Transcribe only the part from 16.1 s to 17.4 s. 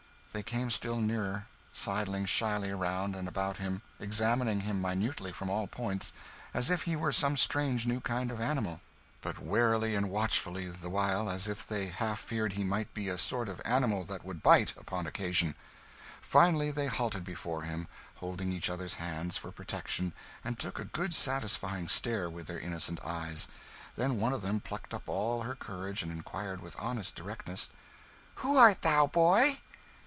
Finally they halted